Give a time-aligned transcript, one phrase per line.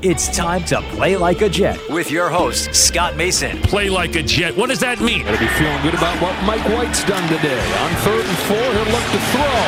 [0.00, 3.60] It's time to play like a Jet with your host, Scott Mason.
[3.62, 4.56] Play like a Jet.
[4.56, 5.22] What does that mean?
[5.22, 7.60] Gotta be feeling good about what Mike White's done today.
[7.86, 9.58] On third and four, he'll look to throw.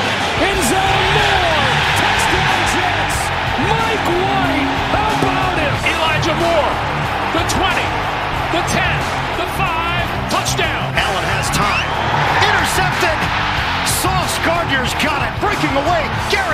[0.43, 1.71] End zone Moore!
[2.03, 3.19] Touchdown Jets!
[3.63, 4.71] Mike White!
[4.91, 5.75] How about him?
[5.87, 6.73] Elijah Moore,
[7.39, 7.87] the 20,
[8.59, 10.83] the 10, the 5, touchdown.
[10.99, 11.87] Allen has time.
[12.43, 13.19] Intercepted!
[14.03, 15.31] Sauce Gardner's got it.
[15.39, 16.03] Breaking away.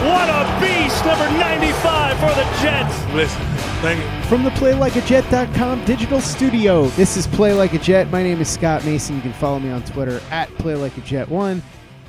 [0.00, 3.04] What a beast, number 95 for the Jets.
[3.12, 3.42] Listen,
[3.82, 4.28] thank you.
[4.30, 8.10] From the PlayLikeAJet.com digital studio, this is Play Like a Jet.
[8.10, 9.16] My name is Scott Mason.
[9.16, 11.50] You can follow me on Twitter at PlayLikeAJet1.
[11.50, 11.62] And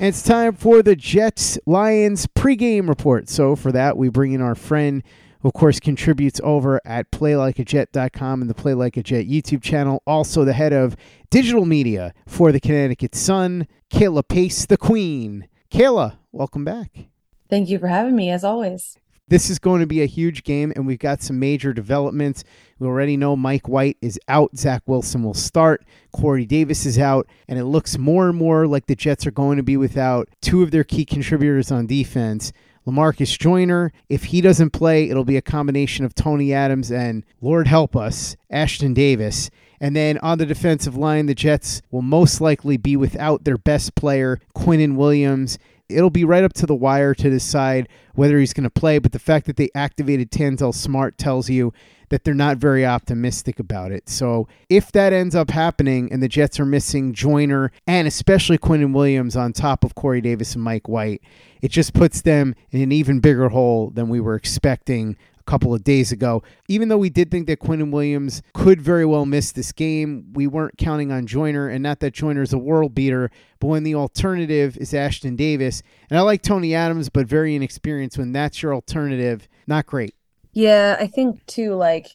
[0.07, 3.27] it's time for the Jets Lions pregame report.
[3.27, 5.03] So for that, we bring in our friend
[5.41, 10.01] who, of course, contributes over at PlayLikeAJet.com and the Play Like a Jet YouTube channel.
[10.07, 10.95] Also, the head of
[11.29, 15.49] digital media for the Connecticut Sun, Kayla Pace, the Queen.
[15.69, 17.10] Kayla, welcome back.
[17.51, 18.97] Thank you for having me, as always.
[19.27, 22.45] This is going to be a huge game, and we've got some major developments.
[22.79, 24.57] We already know Mike White is out.
[24.57, 25.83] Zach Wilson will start.
[26.13, 27.27] Corey Davis is out.
[27.49, 30.63] And it looks more and more like the Jets are going to be without two
[30.63, 32.53] of their key contributors on defense.
[32.87, 37.67] Lamarcus Joyner, if he doesn't play, it'll be a combination of Tony Adams and, Lord
[37.67, 39.49] help us, Ashtyn Davis.
[39.81, 43.93] And then on the defensive line, the Jets will most likely be without their best
[43.95, 45.59] player, Quinnen Williams
[45.91, 48.99] it'll be right up to the wire to decide whether he's going to play.
[48.99, 51.73] But the fact that they activated Tanzel Smart tells you
[52.09, 54.09] that they're not very optimistic about it.
[54.09, 58.93] So if that ends up happening and the Jets are missing Joyner and especially Quinnen
[58.93, 61.21] Williams on top of Corey Davis and Mike White,
[61.61, 65.15] it just puts them in an even bigger hole than we were expecting
[65.45, 66.43] a couple of days ago.
[66.67, 70.47] Even though we did think that Quinnen Williams could very well miss this game, we
[70.47, 73.29] weren't counting on Joyner, and not that Joyner's a world beater,
[73.59, 78.17] but when the alternative is Ashtyn Davis, and I like Tony Adams, but very inexperienced,
[78.17, 80.15] when that's your alternative, not great.
[80.53, 82.07] Yeah, I think too, like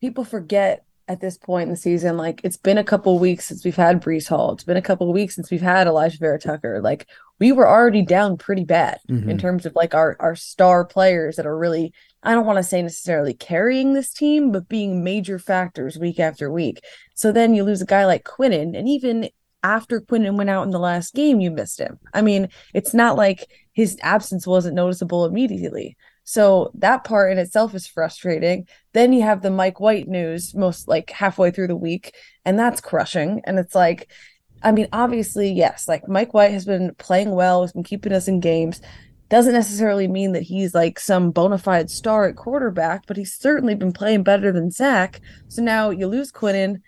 [0.00, 3.64] people forget at this point in the season, like it's been a couple weeks since
[3.64, 4.52] we've had Breece Hall.
[4.52, 6.80] It's been a couple weeks since we've had Alijah Vera-Tucker.
[6.80, 7.06] Like
[7.40, 9.28] we were already down pretty bad Mhm.
[9.28, 12.62] in terms of like our our star players that are really I don't want to
[12.62, 16.80] say necessarily carrying this team, but being major factors week after week.
[17.14, 19.28] So then you lose a guy like Quinnen, and even
[19.62, 21.98] after Quinnen went out in the last game, you missed him.
[22.12, 25.96] I mean, it's not like his absence wasn't noticeable immediately.
[26.24, 28.66] So that part in itself is frustrating.
[28.92, 32.14] Then you have the Mike White news most like halfway through the week,
[32.44, 33.40] and that's crushing.
[33.44, 34.08] And it's like,
[34.62, 38.28] I mean, obviously, yes, like Mike White has been playing well, has been keeping us
[38.28, 38.80] in games.
[39.32, 43.74] Doesn't necessarily mean that he's like some bona fide star at quarterback, but he's certainly
[43.74, 45.22] been playing better than Zach.
[45.48, 46.82] So now you lose Quinnen,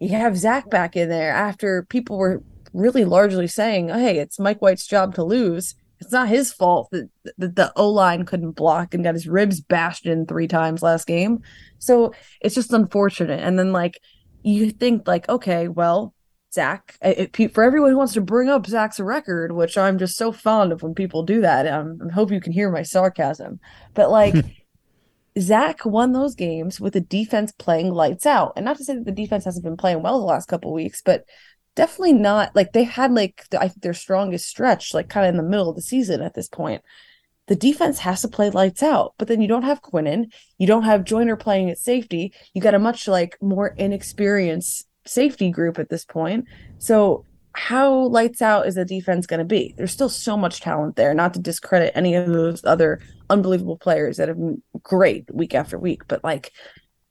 [0.00, 2.42] you have Zach back in there after people were
[2.72, 5.76] really largely saying, oh, hey, it's Mike White's job to lose.
[6.00, 7.08] It's not his fault that,
[7.38, 11.06] that the O line couldn't block and got his ribs bashed in three times last
[11.06, 11.42] game.
[11.78, 13.38] So it's just unfortunate.
[13.38, 14.00] And then, like,
[14.42, 16.12] you think, like, okay, well,
[16.54, 16.96] Zach,
[17.52, 20.82] for everyone who wants to bring up Zach's record, which I'm just so fond of
[20.82, 21.66] when people do that.
[21.66, 23.60] Um, I hope you can hear my sarcasm,
[23.94, 24.34] but like.
[25.36, 28.52] Zach won those games with the defense playing lights out.
[28.54, 31.02] And not to say that the defense hasn't been playing well the last couple weeks,
[31.04, 31.24] but
[31.74, 35.30] definitely not like they had like the, I think their strongest stretch, like kind of
[35.30, 36.82] in the middle of the season at this point.
[37.46, 40.84] The defense has to play lights out, but then you don't have Quinnen, you don't
[40.84, 42.32] have Joyner playing at safety.
[42.54, 46.46] You got a much like more inexperienced safety group at this point.
[46.78, 47.24] So
[47.54, 49.74] how lights out is the defense going to be?
[49.76, 54.16] There's still so much talent there, not to discredit any of those other unbelievable players
[54.16, 56.52] that have been great week after week, but like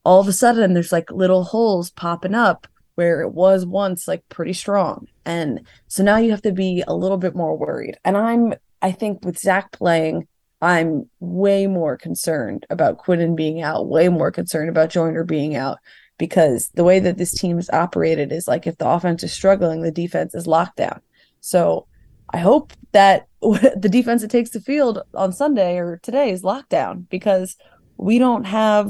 [0.03, 4.27] all of a sudden there's like little holes popping up where it was once like
[4.29, 5.07] pretty strong.
[5.25, 7.97] And so now you have to be a little bit more worried.
[8.03, 10.27] And I'm, I think with Zach playing,
[10.61, 15.77] I'm way more concerned about Quinnen being out, way more concerned about Joyner being out
[16.23, 19.81] because the way that this team is operated is like if the offense is struggling,
[19.81, 21.01] the defense is locked down.
[21.41, 21.85] So
[22.29, 26.69] I hope that the defense that takes the field on Sunday or today is locked
[26.69, 27.57] down because
[27.97, 28.87] we don't have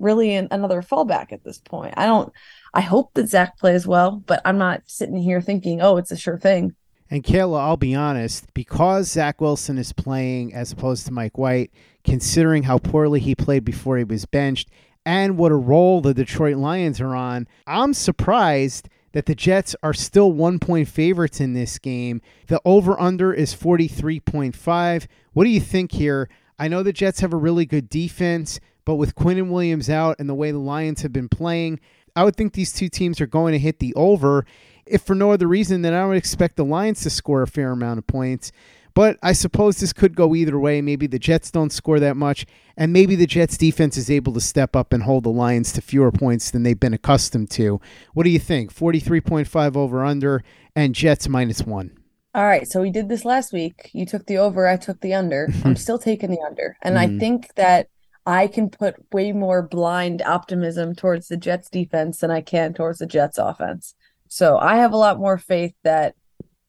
[0.00, 1.94] really an, another fallback at this point.
[1.96, 2.32] I don't.
[2.74, 6.16] I hope that Zach plays well, but I'm not sitting here thinking, oh, it's a
[6.16, 6.74] sure thing.
[7.08, 11.70] And Kayla, I'll be honest, because Zach Wilson is playing as opposed to Mike White,
[12.02, 14.68] considering how poorly he played before he was benched,
[15.06, 19.94] and what a roll the Detroit Lions are on, I'm surprised that the Jets are
[19.94, 22.20] still one point favorites in this game.
[22.48, 25.06] The over under is 43.5.
[25.32, 26.28] What do you think here?
[26.58, 30.28] I know the Jets have a really good defense, but with Quinnen Williams out and
[30.28, 31.80] the way the Lions have been playing,
[32.14, 34.44] I would think these two teams are going to hit the over.
[34.86, 37.70] If for no other reason, then I would expect the Lions to score a fair
[37.70, 38.52] amount of points.
[38.96, 40.80] But I suppose this could go either way.
[40.80, 42.46] Maybe the Jets don't score that much,
[42.78, 45.82] and maybe the Jets defense is able to step up and hold the Lions to
[45.82, 47.78] fewer points than they've been accustomed to.
[48.14, 48.74] What do you think?
[48.74, 50.42] 43.5 over under
[50.74, 51.94] and Jets minus one.
[52.34, 52.66] All right.
[52.66, 53.90] So we did this last week.
[53.92, 55.50] You took the over, I took the under.
[55.64, 56.78] I'm still taking the under.
[56.80, 56.98] And mm.
[56.98, 57.88] I think that
[58.24, 63.00] I can put way more blind optimism towards the Jets defense than I can towards
[63.00, 63.94] the Jets offense.
[64.28, 66.14] So I have a lot more faith that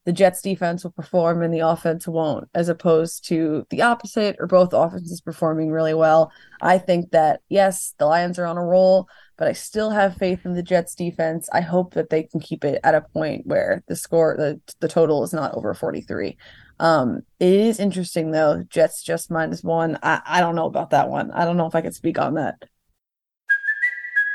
[0.08, 4.48] the Jets defense will perform and the offense won't, as opposed to the opposite or
[4.48, 6.32] both offenses performing really well.
[6.62, 10.46] I think that, yes, the Lions are on a roll, but I still have faith
[10.46, 11.50] in the Jets defense.
[11.52, 14.88] I hope that they can keep it at a point where the score, the, the
[14.88, 16.38] total is not over 43.
[16.80, 18.64] Um, it is interesting though.
[18.70, 20.00] Jets just minus one.
[20.02, 21.32] I, I don't know about that one.
[21.32, 22.64] I don't know if I could speak on that.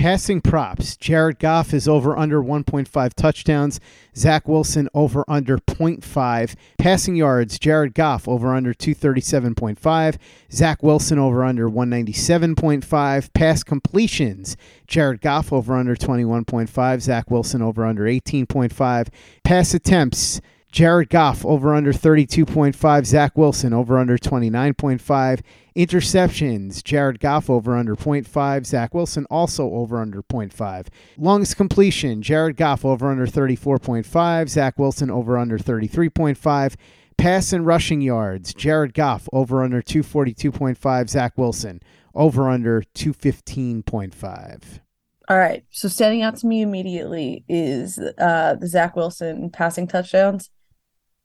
[0.00, 0.96] Passing props.
[0.96, 3.80] Jared Goff is over under 1.5 touchdowns.
[4.16, 6.54] Zach Wilson over under 0.5.
[6.78, 7.58] Passing yards.
[7.58, 10.16] Jared Goff over under 237.5.
[10.50, 13.32] Zach Wilson over under 197.5.
[13.34, 14.56] Pass completions.
[14.86, 17.00] Jared Goff over under 21.5.
[17.02, 19.08] Zach Wilson over under 18.5.
[19.44, 20.40] Pass attempts.
[20.72, 23.04] Jared Goff over under 32.5.
[23.04, 25.40] Zach Wilson over under 29.5.
[25.76, 26.84] Interceptions.
[26.84, 28.66] Jared Goff over under 0.5.
[28.66, 30.86] Zach Wilson also over under 0.5.
[31.18, 32.22] Longest completion.
[32.22, 34.48] Jared Goff over under 34.5.
[34.48, 36.76] Zach Wilson over under 33.5.
[37.18, 38.54] Pass and rushing yards.
[38.54, 41.10] Jared Goff over under 242.5.
[41.10, 41.80] Zach Wilson
[42.14, 44.80] over under 215.5.
[45.28, 45.64] All right.
[45.70, 50.50] So standing out to me immediately is uh the Zach Wilson passing touchdowns.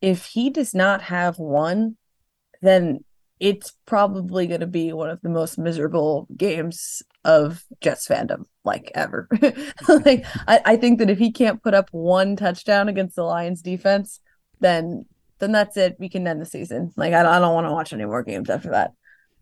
[0.06, 1.98] If he does not have one,
[2.62, 3.04] then
[3.40, 8.92] it's probably going to be one of the most miserable games of Jets fandom, like
[8.94, 9.28] ever.
[10.06, 13.64] like I, I think that if he can't put up one touchdown against the Lions
[13.64, 14.20] defense,
[14.60, 15.06] then
[15.40, 15.96] then that's it.
[15.98, 16.92] We can end the season.
[16.96, 18.92] Like I, I don't want to watch any more games after that.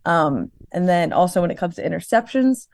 [0.06, 2.68] Um, and then also when it comes to interceptions,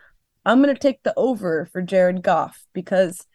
[0.46, 3.25] I'm going to take the over for Jared Goff because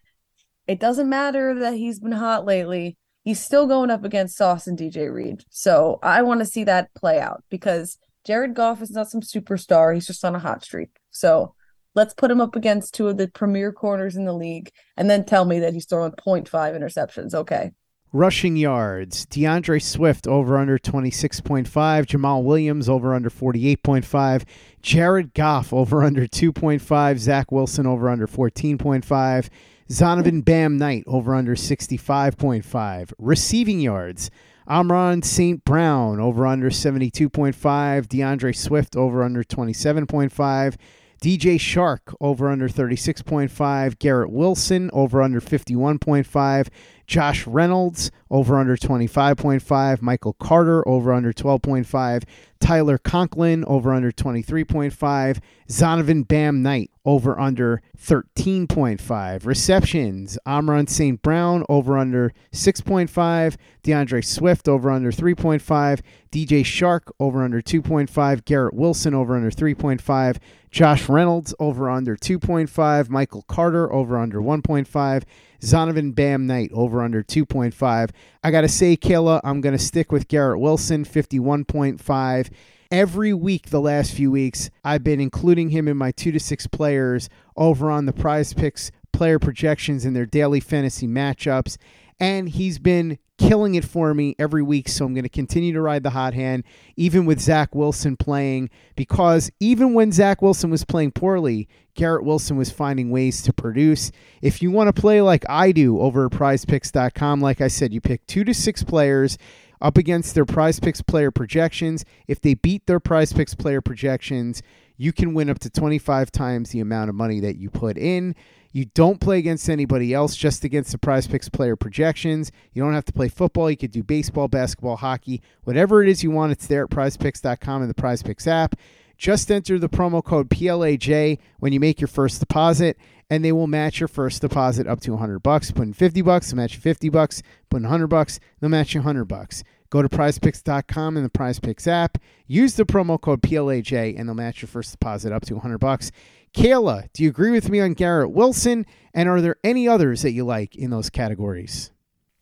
[0.69, 2.97] it doesn't matter that he's been hot lately.
[3.25, 5.45] He's still going up against Sauce and DJ Reed.
[5.49, 9.95] So I want to see that play out because Jared Goff is not some superstar.
[9.95, 10.91] He's just on a hot streak.
[11.11, 11.55] So
[11.95, 15.25] let's put him up against two of the premier corners in the league and then
[15.25, 17.35] tell me that he's throwing 0.5 interceptions.
[17.35, 17.73] Okay.
[18.13, 19.27] Rushing yards.
[19.27, 21.67] DeAndre Swift over under 26.5.
[21.67, 24.45] Jamaal Williams over under 48.5.
[24.83, 27.19] Jared Goff over under 2.5.
[27.19, 29.49] Zach Wilson over under 14.5.
[29.91, 33.13] Zonovan Bam Knight over under 65.5.
[33.19, 34.31] Receiving yards.
[34.67, 35.63] Amon-Ra St.
[35.65, 37.55] Brown over under 72.5.
[37.55, 40.77] DeAndre Swift over under 27.5.
[41.21, 43.99] DJ Chark over under 36.5.
[43.99, 46.69] Garrett Wilson over under 51.5.
[47.07, 50.03] Josh Reynolds over under 25.5.
[50.03, 52.25] Michael Carter over under 12.5.
[52.61, 55.41] Tyler Conklin over under 23.5.
[55.69, 59.47] Zonovan Bam Knight over under 13.5.
[59.47, 61.21] Receptions Amon-Ra St.
[61.23, 63.57] Brown over under 6.5.
[63.83, 66.01] DeAndre Swift over under 3.5.
[66.33, 68.45] DJ Chark over under 2.5.
[68.45, 70.39] Garrett Wilson over under 3.5.
[70.71, 73.09] Josh Reynolds over under 2.5.
[73.09, 75.23] Michael Carter over under 1.5.
[75.61, 78.11] Zonovan Bam Knight over under 2.5.
[78.43, 82.51] I got to say, Kayla, I'm going to stick with Garrett Wilson, 51.5.
[82.91, 86.67] Every week, the last few weeks, I've been including him in my two to six
[86.67, 91.77] players over on the prize picks player projections in their daily fantasy matchups.
[92.21, 94.89] And he's been killing it for me every week.
[94.89, 96.65] So I'm going to continue to ride the hot hand,
[96.97, 102.57] even with Zach Wilson playing, because even when Zach Wilson was playing poorly, Garrett Wilson
[102.57, 104.11] was finding ways to produce.
[104.43, 108.01] If you want to play like I do over at prizepicks.com, like I said, you
[108.01, 109.39] pick two to six players
[109.85, 112.07] up against their prize picks player projections.
[112.27, 114.63] If they beat their prize picks player projections,
[114.97, 118.35] you can win up to 25 times the amount of money that you put in.
[118.73, 122.51] You don't play against anybody else, just against the prize picks player projections.
[122.73, 123.71] You don't have to play football.
[123.71, 126.51] You could do baseball, basketball, hockey, whatever it is you want.
[126.53, 128.75] It's there at prizepicks.com and the prize picks app.
[129.17, 132.99] Just enter the promo code PLAJ when you make your first deposit,
[133.31, 135.71] and they will match your first deposit up to 100 bucks.
[135.71, 137.43] Put in 50 bucks, they'll match you 50 bucks.
[137.71, 139.63] Put in 100 bucks, they'll match you 100 bucks.
[139.95, 142.19] Go to prizepicks.com and the prizepicks app.
[142.49, 146.11] Use the promo code PLAJ, and they'll match your first deposit up to 100 bucks.
[146.53, 148.87] Kayla, do you agree with me on Garrett Wilson?
[149.15, 151.93] And are there any others that you like in those categories?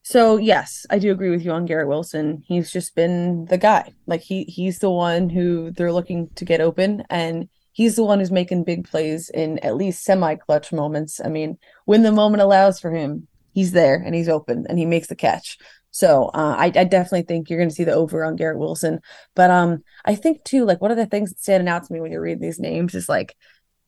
[0.00, 2.42] So yes, I do agree with you on Garrett Wilson.
[2.46, 3.92] He's just been the guy.
[4.06, 8.18] Like he he's the one who they're looking to get open and he's the one
[8.18, 11.20] who's making big plays in at least semi clutch moments.
[11.22, 14.86] I mean, when the moment allows for him, he's there and he's open and he
[14.86, 15.58] makes the catch.
[15.92, 19.00] So uh, I, I definitely think you're going to see the over on Garrett Wilson.
[19.34, 22.00] But um, I think too, like one of the things that's standing out to me
[22.00, 23.36] when you read these names is like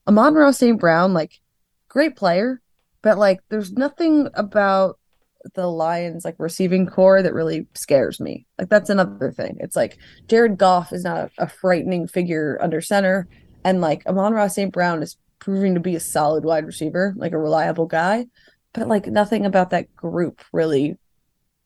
[0.07, 0.79] Amon-Ra St.
[0.79, 1.41] Brown, like
[1.89, 2.61] great player,
[3.01, 4.99] but like there's nothing about
[5.53, 8.45] the Lions like receiving corps that really scares me.
[8.57, 9.57] Like that's another thing.
[9.59, 9.97] It's like
[10.27, 13.27] Jared Goff is not a, a frightening figure under center,
[13.63, 14.71] and like Amon-Ra St.
[14.71, 18.27] Brown is proving to be a solid wide receiver, like a reliable guy,
[18.73, 20.97] but like nothing about that group really,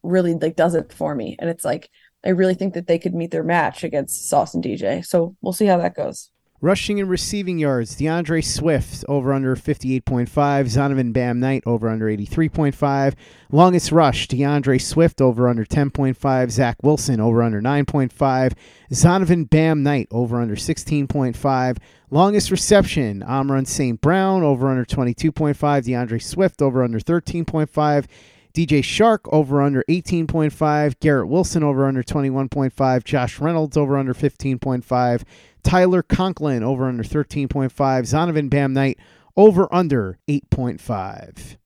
[0.04, 1.36] really like does it for me.
[1.40, 1.90] And it's like
[2.26, 5.06] I really think that they could meet their match against Sauce and DJ.
[5.06, 6.32] So we'll see how that goes.
[6.62, 13.14] Rushing and receiving yards, DeAndre Swift over under 58.5, Zonovan Bam Knight over under 83.5.
[13.50, 18.54] Longest rush, DeAndre Swift over under 10.5, Zach Wilson over under 9.5,
[18.92, 21.78] Zonovan Bam Knight over under 16.5.
[22.12, 24.02] Longest reception, Amon St.
[24.02, 28.06] Brown over under 22.5, DeAndre Swift over under 13.5.
[28.54, 35.24] DJ Chark over under 18.5, Garrett Wilson over under 21.5, Josh Reynolds over under 15.5,
[35.64, 38.98] Tyler Conklin over under 13.5, Zonovan Bam Knight
[39.38, 41.58] over under 8.5.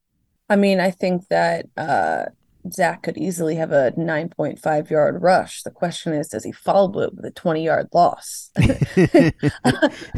[0.50, 2.26] I mean, I think that uh,
[2.72, 5.64] Zach could easily have a 9.5 yard rush.
[5.64, 8.52] The question is, does he follow it with a 20 yard loss?
[8.58, 9.32] I,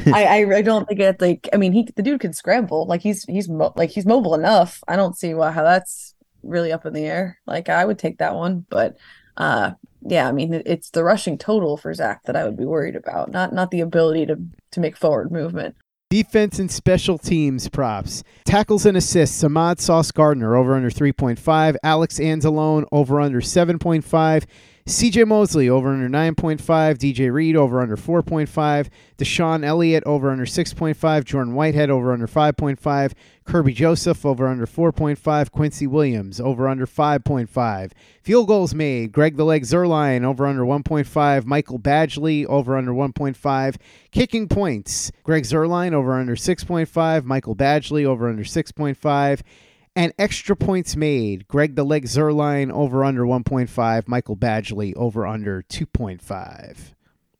[0.07, 1.48] I, I don't think it's like.
[1.53, 2.86] I mean, he the dude can scramble.
[2.88, 4.84] Like he's he's mo- like he's mobile enough.
[4.88, 6.14] I don't see why how that's
[6.45, 7.39] really up in the air.
[7.45, 8.97] Like I would take that one, but
[9.37, 9.71] uh,
[10.01, 13.31] yeah, I mean, it's the rushing total for Zach that I would be worried about,
[13.31, 14.39] not not the ability to
[14.71, 15.75] to make forward movement.
[16.11, 18.23] Defense and special teams props.
[18.45, 19.43] Tackles and assists.
[19.43, 21.75] Ahmad Sauce Gardner over under 3.5.
[21.83, 24.45] Alex Anzalone over under 7.5.
[24.87, 28.87] CJ Mosley over under 9.5, DJ Reed over under 4.5,
[29.17, 33.13] DeShon Elliott over under 6.5, Jordan Whitehead over under 5.5,
[33.47, 37.93] Kerby Joseph over under 4.5, Quincy Williams over under 5.5.
[38.21, 43.77] Field goals made, Greg the Leg Zuerlein over under 1.5, Michael Badgley over under 1.5.
[44.11, 49.41] Kicking points, Greg Zuerlein over under 6.5, Michael Badgley over under 6.5
[49.95, 51.47] and extra points made.
[51.47, 54.07] Greg the Leg Zuerlein over under 1.5.
[54.07, 56.77] Michael Badgley over under 2.5.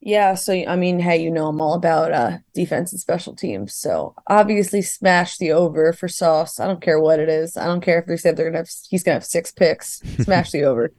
[0.01, 3.74] Yeah, so I mean, hey, you know I'm all about uh defense and special teams.
[3.74, 6.59] So obviously smash the over for Sauce.
[6.59, 7.57] I don't care what it is.
[7.57, 10.01] I don't care if they said they're gonna have he's gonna have six picks.
[10.24, 10.91] Smash the over.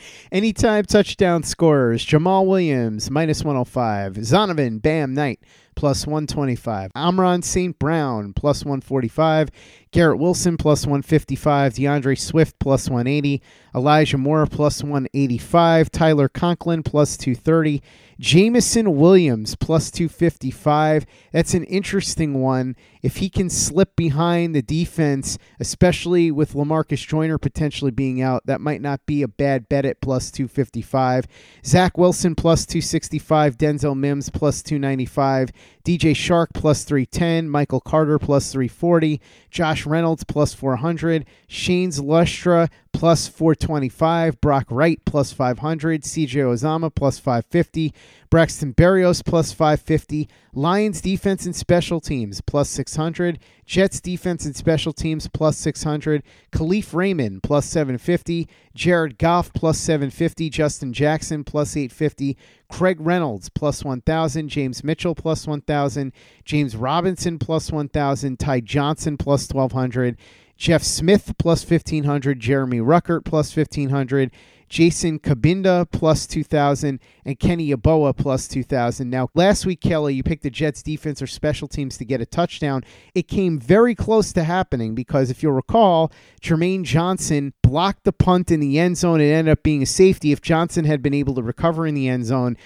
[0.31, 4.15] Anytime touchdown scorers, Jamaal Williams, minus 105.
[4.15, 5.39] Zonovan, Bam Knight,
[5.77, 6.91] plus 125.
[6.95, 7.77] Amon-Ra St.
[7.77, 9.49] Brown, plus 145.
[9.91, 11.73] Garrett Wilson, plus 155.
[11.75, 13.41] DeAndre Swift, plus 180.
[13.73, 15.89] Elijah Moore, plus 185.
[15.91, 17.81] Tyler Conklin, plus 230.
[18.19, 21.05] Jameson Williams, plus 255.
[21.31, 22.75] That's an interesting one.
[23.03, 28.59] If he can slip behind the defense, especially with Lamarcus Joyner potentially being out, that
[28.59, 31.27] might not be a bad bet at plus 255.
[31.63, 33.57] Zach Wilson, plus 265.
[33.57, 35.51] Denzel Mims, plus 295.
[35.83, 37.49] DJ Chark plus 310.
[37.49, 39.21] Michael Carter, plus 340.
[39.49, 41.25] Josh Reynolds, plus 400.
[41.47, 44.41] Shane Zylstra, plus 425.
[44.41, 46.01] Brock Wright, plus 500.
[46.01, 47.93] CJ Uzomah, plus 550.
[48.31, 50.27] Braxton Berrios, plus 550.
[50.51, 53.37] Lions defense and special teams, plus 600.
[53.67, 56.23] Jets defense and special teams, plus 600.
[56.51, 58.49] Kalif Raymond, plus 750.
[58.73, 60.49] Jared Goff, plus 750.
[60.49, 62.35] Justin Jackson, plus 850.
[62.67, 64.49] Craig Reynolds, plus 1,000.
[64.49, 66.11] James Mitchell, plus 1,000.
[66.45, 68.39] James Robinson, plus 1,000.
[68.39, 70.17] Ty Johnson, plus 1,200.
[70.57, 72.39] Jeff Smith, plus 1,500.
[72.39, 74.31] Jeremy Ruckert, plus 1,500.
[74.69, 79.09] Jason Cabinda plus 2,000, and Kenny Yeboah plus 2,000.
[79.09, 82.25] Now, last week, Kelly, you picked the Jets defense or special teams to get a
[82.25, 82.83] touchdown.
[83.15, 88.51] It came very close to happening because if you'll recall, Jermaine Johnson blocked the punt
[88.51, 89.21] in the end zone.
[89.21, 90.31] It ended up being a safety.
[90.31, 92.57] If Johnson had been able to recover in the end zone,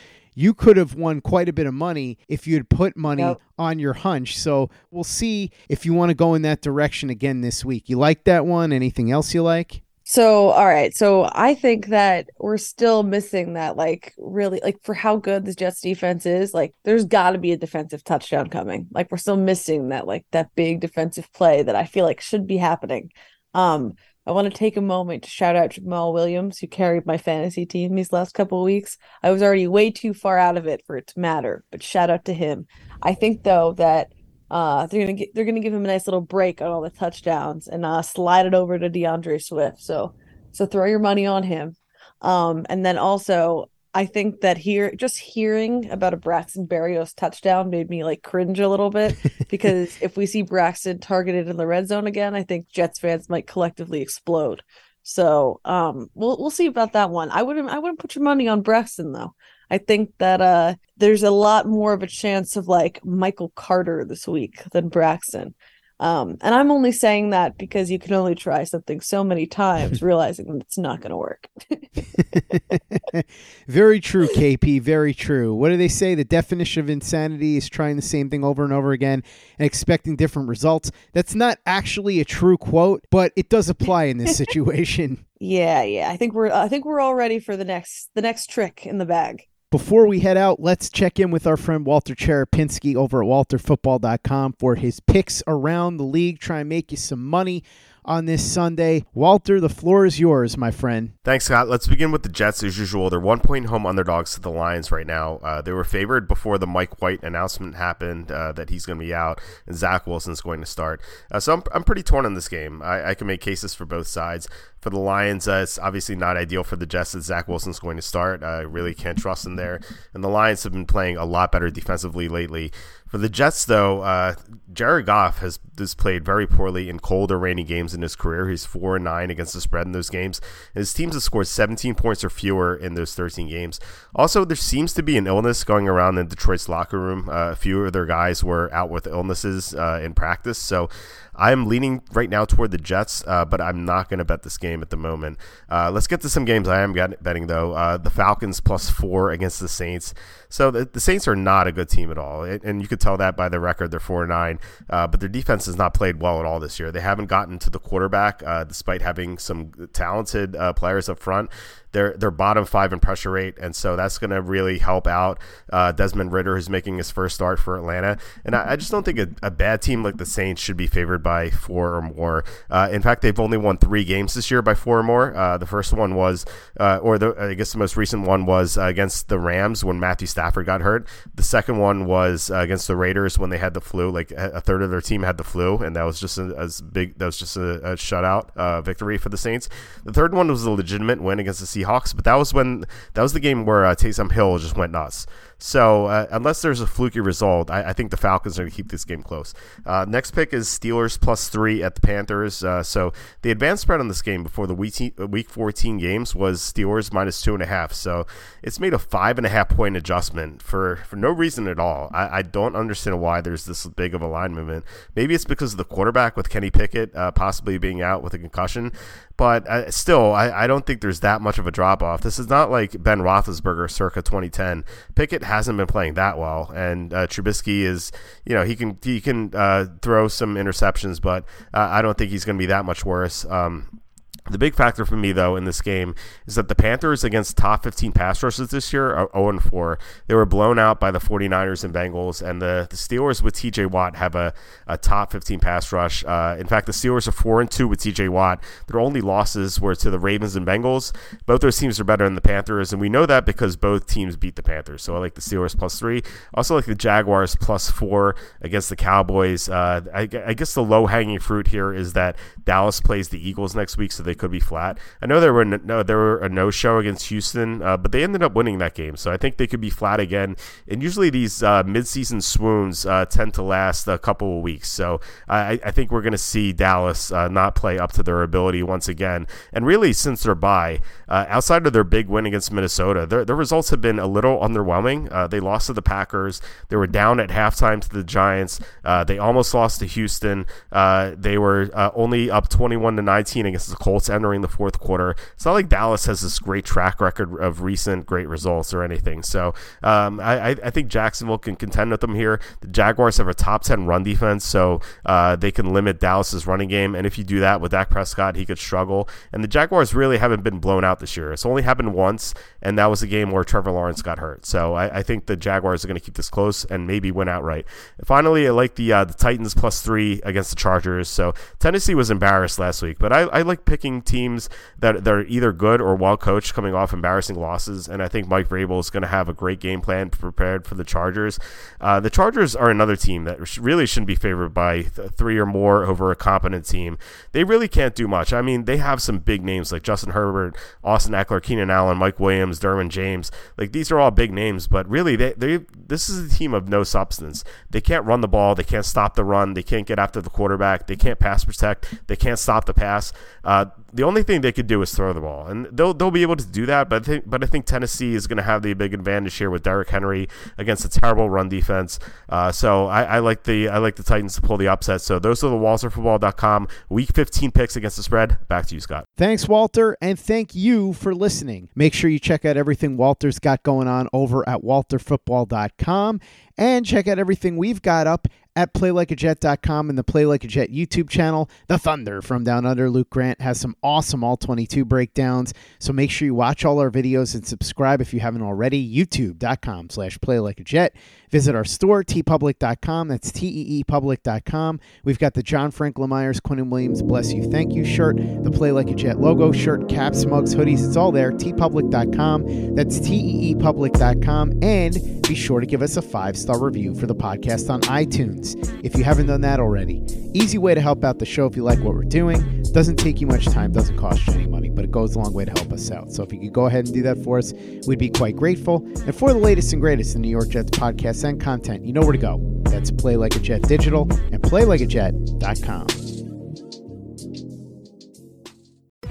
[0.41, 3.39] you could have won quite a bit of money if you had put money yep.
[3.57, 4.37] on your hunch.
[4.37, 7.89] So we'll see if you want to go in that direction again this week.
[7.89, 8.73] You like that one?
[8.73, 9.83] Anything else you like?
[10.03, 10.93] So, all right.
[10.93, 15.53] So, I think that we're still missing that, like, really, like, for how good the
[15.53, 18.87] Jets defense is, like, there's got to be a defensive touchdown coming.
[18.91, 22.45] Like, we're still missing that, like, that big defensive play that I feel like should
[22.45, 23.11] be happening.
[23.53, 23.93] Um,
[24.25, 27.65] I want to take a moment to shout out Jamaal Williams, who carried my fantasy
[27.65, 28.97] team these last couple of weeks.
[29.23, 32.09] I was already way too far out of it for it to matter, but shout
[32.09, 32.67] out to him.
[33.01, 34.13] I think, though, that
[34.51, 36.89] uh, they're gonna get, they're gonna give him a nice little break on all the
[36.91, 39.81] touchdowns and uh, slide it over to DeAndre Swift.
[39.81, 40.13] So
[40.51, 41.75] so throw your money on him.
[42.21, 47.69] Um, and then also I think that here just hearing about a Braxton Berrios touchdown
[47.69, 49.17] made me like cringe a little bit
[49.49, 53.29] because if we see Braxton targeted in the red zone again, I think Jets fans
[53.29, 54.63] might collectively explode.
[55.03, 57.31] So um we'll we'll see about that one.
[57.31, 59.33] I wouldn't I wouldn't put your money on Braxton though.
[59.71, 64.03] I think that uh, there's a lot more of a chance of like Michael Carter
[64.03, 65.55] this week than Braxton.
[66.01, 70.01] Um, and I'm only saying that because you can only try something so many times,
[70.01, 71.47] realizing that it's not going to work.
[73.67, 74.81] very true, KP.
[74.81, 75.53] Very true.
[75.53, 76.15] What do they say?
[76.15, 79.23] The definition of insanity is trying the same thing over and over again
[79.59, 80.91] and expecting different results.
[81.13, 85.23] That's not actually a true quote, but it does apply in this situation.
[85.39, 86.09] yeah, yeah.
[86.09, 88.97] I think we're I think we're all ready for the next the next trick in
[88.97, 89.43] the bag.
[89.71, 94.55] Before we head out, let's check in with our friend Walter Cherepinsky over at walterfootball.com
[94.59, 96.39] for his picks around the league.
[96.39, 97.63] Try and make you some money
[98.03, 99.05] on this Sunday.
[99.13, 101.13] Walter, the floor is yours, my friend.
[101.23, 101.69] Thanks, Scott.
[101.69, 103.09] Let's begin with the Jets as usual.
[103.09, 105.37] They're one point home underdogs to the Lions right now.
[105.37, 109.05] Uh, they were favored before the Mike White announcement happened uh, that he's going to
[109.05, 111.01] be out and Zach Wilson's going to start.
[111.31, 112.81] Uh, so I'm, I'm pretty torn on this game.
[112.81, 114.47] I, I, can make cases for both sides.
[114.81, 117.97] For the Lions, uh, it's obviously not ideal for the Jets that Zach Wilson's going
[117.97, 118.43] to start.
[118.43, 119.79] I really can't trust him there.
[120.13, 122.71] And the Lions have been playing a lot better defensively lately.
[123.11, 124.35] For the Jets, though, uh,
[124.71, 128.49] Jared Goff has, has played very poorly in cold or rainy games in his career.
[128.49, 130.39] He's four and nine against the spread in those games.
[130.73, 133.81] And His teams have scored 17 points or fewer in those 13 games.
[134.15, 137.27] Also, there seems to be an illness going around in Detroit's locker room.
[137.27, 140.89] Uh, a few of their guys were out with illnesses uh, in practice, so
[141.35, 144.57] I'm leaning right now toward the Jets, uh, but I'm not going to bet this
[144.57, 145.37] game at the moment.
[145.69, 147.73] Uh, let's get to some games I am betting, though.
[147.73, 150.13] Uh, the Falcons plus four against the Saints.
[150.51, 152.43] So the, the, Saints are not a good team at all.
[152.43, 153.89] And you could tell that by the record.
[153.89, 154.59] They're 4 9,
[154.89, 156.91] uh, but their defense has not played well at all this year.
[156.91, 161.49] They haven't gotten to the quarterback uh, despite having some talented uh, players up front.
[161.91, 165.39] They're they're bottom five in pressure rate, and so that's going to really help out
[165.71, 168.17] uh, Desmond Ridder, who's making his first start for Atlanta.
[168.45, 170.87] And I, I just don't think a, a, bad team like the Saints should be
[170.87, 172.45] favored by four or more.
[172.69, 175.35] Uh, in fact, they've only won three games this year by four or more.
[175.35, 176.45] Uh, the first one was,
[176.79, 180.27] or the I guess the most recent one was against the Rams when Matthew
[180.63, 181.07] got hurt.
[181.35, 184.09] The second one was uh, against the Raiders when they had the flu.
[184.09, 186.81] Like a third of their team had the flu, and that was just a, as
[186.81, 187.17] big.
[187.19, 189.69] That was just a, a shutout victory for the Saints.
[190.03, 191.91] The third one was a legitimate win against the Seahawks.
[191.91, 194.91] Seahawks, but that was when that was the game where uh, Taysom Hill just went
[194.91, 195.25] nuts.
[195.61, 198.75] So uh, unless there's a fluky result, I, I, think the Falcons are going to
[198.75, 199.53] keep this game close.
[199.85, 202.63] Uh, next pick is Steelers plus three at the Panthers.
[202.63, 206.61] Uh, so the advanced spread on this game before the week, week 14 games was
[206.61, 207.93] Steelers minus two and a half.
[207.93, 208.25] So
[208.63, 212.09] it's made a five and a half point adjustment for, for no reason at all.
[212.11, 214.83] I, I don't understand why there's this big of a line movement.
[215.15, 218.39] Maybe it's because of the quarterback with Kenny Pickett uh, possibly being out with a
[218.39, 218.93] concussion.
[219.41, 222.21] But uh, still, I, I don't think there's that much of a drop off.
[222.21, 224.85] This is not like Ben Roethlisberger circa 2010.
[225.15, 228.11] Pickett hasn't been playing that well, and uh, Trubisky is,
[228.45, 232.29] you know, he can he can uh, throw some interceptions, but uh, I don't think
[232.29, 233.43] he's going to be that much worse.
[233.45, 234.01] Um,
[234.49, 236.15] the big factor for me, though, in this game
[236.47, 239.99] is that the Panthers against top 15 pass rushes this year are 0 4.
[240.27, 243.91] They were blown out by the 49ers and Bengals, and the, the Steelers with TJ
[243.91, 244.53] Watt have a,
[244.87, 246.25] a top 15 pass rush.
[246.25, 248.63] Uh, in fact, the Steelers are 4 and 2 with TJ Watt.
[248.87, 251.15] Their only losses were to the Ravens and Bengals.
[251.45, 254.37] Both those teams are better than the Panthers, and we know that because both teams
[254.37, 255.03] beat the Panthers.
[255.03, 256.23] So I like the Steelers plus 3.
[256.55, 259.69] Also like the Jaguars plus 4 against the Cowboys.
[259.69, 263.75] Uh, I, I guess the low hanging fruit here is that Dallas plays the Eagles
[263.75, 264.97] next week, so they could be flat.
[265.21, 268.23] I know there were no, there were a no show against Houston, uh, but they
[268.23, 270.55] ended up winning that game, so I think they could be flat again.
[270.87, 275.19] And usually these uh, midseason swoons uh, tend to last a couple of weeks, so
[275.47, 278.83] I, I think we're going to see Dallas uh, not play up to their ability
[278.83, 279.47] once again.
[279.73, 283.55] And really, since their bye, uh, outside of their big win against Minnesota, their, their
[283.55, 285.31] results have been a little underwhelming.
[285.31, 286.61] Uh, they lost to the Packers.
[286.89, 288.79] They were down at halftime to the Giants.
[289.27, 290.65] they almost lost to Houston.
[290.91, 295.35] they were only up 21 to 19 against the Colts entering the fourth quarter.
[295.53, 299.43] It's not like Dallas has this great track record of recent great results or anything.
[299.43, 302.59] So um, I, I, think Jacksonville can contend with them here.
[302.81, 306.89] The Jaguars have a top 10 run defense, so uh, they can limit Dallas's running
[306.89, 307.15] game.
[307.15, 309.29] And if you do that with Dak Prescott, he could struggle.
[309.51, 311.53] And the Jaguars really haven't been blown out this year.
[311.53, 314.65] It's only happened once, and that was a game where Trevor Lawrence got hurt.
[314.65, 317.47] So I, I think the Jaguars are going to keep this close and maybe win
[317.47, 317.85] outright.
[318.25, 321.29] finally, I like the uh, the Titans plus three against the Chargers.
[321.29, 324.67] So Tennessee was embarrassed last week, but I, I like picking teams
[324.99, 328.07] that, are either good or well coached coming off embarrassing losses.
[328.07, 330.95] And I think Mike Vrabel is going to have a great game plan prepared for
[330.95, 331.59] the Chargers.
[332.01, 335.65] Uh, the Chargers are another team that really shouldn't be favored by th- three or
[335.65, 337.17] more over a competent team.
[337.51, 338.51] They really can't do much.
[338.51, 342.39] I mean, they have some big names like Justin Herbert, Austin Ekeler, Keenan Allen, Mike
[342.39, 343.51] Williams, Derwin James.
[343.77, 346.87] Like these are all big names, but really, they, they this is a team of
[346.87, 347.63] no substance.
[347.89, 348.75] They can't run the ball.
[348.75, 349.73] They can't stop the run.
[349.73, 351.07] They can't get after the quarterback.
[351.07, 352.27] They can't pass protect.
[352.27, 353.33] They can't stop the pass.
[353.63, 356.41] Uh, the only thing they could do is throw the ball, and they'll they'll be
[356.41, 357.09] able to do that.
[357.09, 359.69] But I think but I think Tennessee is going to have the big advantage here
[359.69, 360.47] with Derrick Henry
[360.77, 362.19] against a terrible run defense.
[362.49, 365.21] Uh, so I, I, like the I like the Titans to pull the upset.
[365.21, 368.57] So those are the WalterFootball.com Week 15 picks against the spread.
[368.67, 369.25] Back to you, Scott.
[369.37, 371.89] Thanks, Walter, and thank you for listening.
[371.95, 376.39] Make sure you check out everything Walter's got going on over at WalterFootball.com
[376.77, 380.89] and check out everything we've got up at playlikeajet.com and the Play Like a Jet
[380.89, 381.69] YouTube channel.
[381.87, 385.73] The Thunder from Down Under, Luke Grant, has some awesome All 22 breakdowns.
[385.99, 389.01] So make sure you watch all our videos and subscribe if you haven't already.
[389.01, 391.15] YouTube.com slash Play Like a Jet.
[391.51, 393.27] Visit our store, teepublic.com.
[393.27, 394.99] That's T-E-E public.com.
[395.23, 398.91] We've got the John Frank Lemires, Quinnen Williams, Bless You, Thank You shirt, the Play
[398.91, 401.05] Like a Jet logo shirt, caps, mugs, hoodies.
[401.05, 402.95] It's all there, teepublic.com.
[402.95, 404.79] That's T-E-E public.com.
[404.81, 409.15] And be sure to give us a five-star review for the podcast on iTunes if
[409.15, 410.23] you haven't done that already.
[410.53, 412.83] Easy way to help out the show if you like what we're doing.
[412.93, 415.53] Doesn't take you much time, doesn't cost you any money, but it goes a long
[415.53, 416.31] way to help us out.
[416.31, 417.73] So if you could go ahead and do that for us,
[418.05, 418.97] we'd be quite grateful.
[419.25, 422.21] And for the latest and greatest in New York Jets podcasts and content, you know
[422.21, 422.59] where to go.
[422.85, 426.07] That's Play Like a Jet Digital and PlayLikeAJet.com.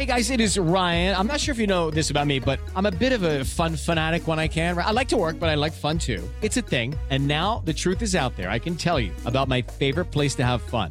[0.01, 1.15] Hey guys, it is Ryan.
[1.15, 3.45] I'm not sure if you know this about me, but I'm a bit of a
[3.45, 4.79] fun fanatic when I can.
[4.79, 6.27] I like to work, but I like fun too.
[6.41, 6.95] It's a thing.
[7.11, 8.49] And now the truth is out there.
[8.49, 10.91] I can tell you about my favorite place to have fun